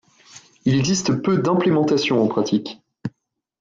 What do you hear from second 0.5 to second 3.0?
Il existe peu d'implémentations en pratique.